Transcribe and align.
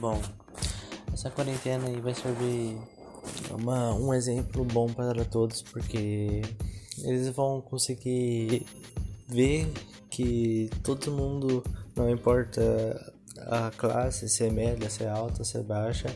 Bom, 0.00 0.20
essa 1.12 1.28
quarentena 1.28 1.88
aí 1.88 2.00
vai 2.00 2.14
servir 2.14 2.78
uma, 3.50 3.92
um 3.94 4.14
exemplo 4.14 4.64
bom 4.64 4.86
para 4.86 5.24
todos, 5.24 5.60
porque 5.60 6.40
eles 7.02 7.28
vão 7.30 7.60
conseguir 7.60 8.64
ver 9.26 9.68
que 10.08 10.70
todo 10.84 11.10
mundo, 11.10 11.64
não 11.96 12.08
importa 12.08 13.12
a 13.48 13.72
classe, 13.76 14.28
se 14.28 14.44
é 14.44 14.50
média, 14.50 14.88
se 14.88 15.02
é 15.02 15.08
alta, 15.08 15.42
se 15.42 15.58
é 15.58 15.62
baixa, 15.62 16.08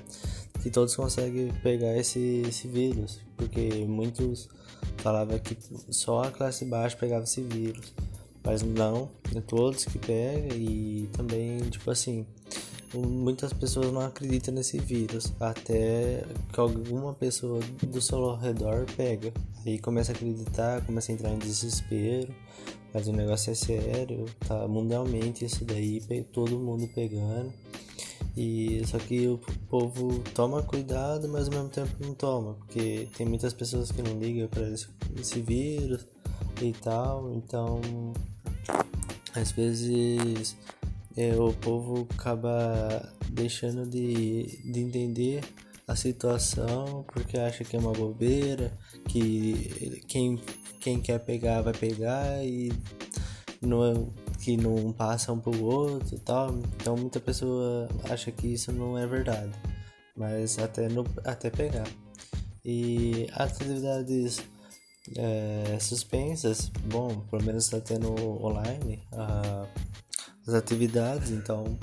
que 0.62 0.70
todos 0.70 0.94
conseguem 0.94 1.52
pegar 1.62 1.96
esse, 1.96 2.44
esse 2.48 2.68
vírus, 2.68 3.20
porque 3.36 3.84
muitos 3.84 4.48
falavam 4.98 5.40
que 5.40 5.58
só 5.90 6.22
a 6.22 6.30
classe 6.30 6.64
baixa 6.64 6.96
pegava 6.96 7.24
esse 7.24 7.42
vírus, 7.42 7.92
mas 8.44 8.62
não, 8.62 9.10
é 9.34 9.40
todos 9.40 9.84
que 9.84 9.98
pegam 9.98 10.56
e 10.56 11.08
também, 11.12 11.58
tipo 11.68 11.90
assim, 11.90 12.24
muitas 12.94 13.52
pessoas 13.52 13.92
não 13.92 14.02
acreditam 14.02 14.54
nesse 14.54 14.78
vírus, 14.78 15.32
até 15.40 16.24
que 16.52 16.60
alguma 16.60 17.14
pessoa 17.14 17.60
do 17.82 18.00
seu 18.00 18.36
redor 18.36 18.86
pega, 18.96 19.32
aí 19.66 19.78
começa 19.78 20.12
a 20.12 20.14
acreditar, 20.14 20.84
começa 20.84 21.10
a 21.10 21.14
entrar 21.14 21.30
em 21.30 21.38
desespero, 21.38 22.34
mas 22.92 23.08
o 23.08 23.12
negócio 23.12 23.50
é 23.50 23.54
sério, 23.54 24.26
tá 24.46 24.68
mundialmente 24.68 25.44
isso 25.44 25.64
daí, 25.64 26.00
todo 26.32 26.58
mundo 26.58 26.88
pegando. 26.94 27.52
E 28.36 28.82
só 28.86 28.98
que 28.98 29.26
o 29.26 29.38
povo 29.68 30.20
toma 30.34 30.62
cuidado, 30.62 31.28
mas 31.28 31.48
ao 31.48 31.54
mesmo 31.54 31.68
tempo 31.68 31.90
não 32.00 32.14
toma, 32.14 32.54
porque 32.54 33.08
tem 33.16 33.26
muitas 33.26 33.52
pessoas 33.52 33.92
que 33.92 34.00
não 34.02 34.18
ligam 34.18 34.48
para 34.48 34.68
esse, 34.70 34.88
esse 35.18 35.40
vírus 35.40 36.06
e 36.60 36.72
tal, 36.72 37.30
então 37.34 37.80
às 39.34 39.52
vezes 39.52 40.56
é, 41.16 41.34
o 41.36 41.52
povo 41.52 42.06
acaba 42.18 43.12
deixando 43.30 43.88
de, 43.88 44.60
de 44.70 44.80
entender 44.80 45.40
a 45.86 45.96
situação 45.96 47.04
porque 47.08 47.38
acha 47.38 47.64
que 47.64 47.76
é 47.76 47.78
uma 47.78 47.92
bobeira, 47.92 48.76
que 49.08 50.02
quem, 50.08 50.40
quem 50.80 51.00
quer 51.00 51.18
pegar 51.18 51.62
vai 51.62 51.72
pegar 51.72 52.44
e 52.44 52.72
não 53.60 53.84
é 53.84 53.94
que 54.40 54.56
não 54.56 54.92
passa 54.92 55.32
um 55.32 55.38
pro 55.38 55.64
outro 55.64 56.16
e 56.16 56.18
tal. 56.18 56.58
Então 56.76 56.96
muita 56.96 57.20
pessoa 57.20 57.88
acha 58.10 58.30
que 58.30 58.48
isso 58.48 58.72
não 58.72 58.98
é 58.98 59.06
verdade, 59.06 59.52
mas 60.16 60.58
até, 60.58 60.88
no, 60.88 61.04
até 61.24 61.50
pegar. 61.50 61.86
E 62.64 63.28
atividades 63.34 64.40
é, 65.16 65.78
suspensas, 65.80 66.70
bom, 66.86 67.20
pelo 67.30 67.44
menos 67.44 67.64
está 67.64 67.80
tendo 67.80 68.12
online 68.44 69.02
uh, 69.12 69.66
as 70.46 70.54
atividades, 70.54 71.30
então 71.30 71.78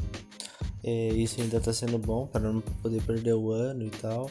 é, 0.84 1.10
isso 1.10 1.42
ainda 1.42 1.58
está 1.58 1.74
sendo 1.74 1.98
bom 1.98 2.28
para 2.28 2.42
não 2.42 2.62
poder 2.62 3.02
perder 3.04 3.34
o 3.34 3.52
ano 3.52 3.86
e 3.86 3.90
tal. 3.90 4.30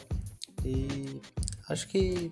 E 0.63 1.21
acho 1.69 1.87
que 1.87 2.31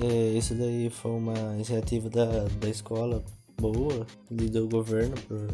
é, 0.00 0.30
isso 0.32 0.54
daí 0.54 0.90
foi 0.90 1.12
uma 1.12 1.54
iniciativa 1.54 2.08
da, 2.08 2.44
da 2.60 2.68
escola 2.68 3.24
boa 3.58 4.06
e 4.30 4.48
do 4.48 4.68
governo 4.68 5.14
por 5.22 5.48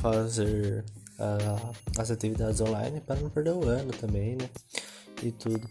fazer 0.00 0.84
uh, 1.18 1.74
as 1.98 2.10
atividades 2.10 2.60
online 2.60 3.00
para 3.00 3.20
não 3.20 3.30
perder 3.30 3.52
o 3.52 3.64
ano 3.64 3.92
também, 3.92 4.36
né? 4.36 4.48
E 5.22 5.32
tudo. 5.32 5.68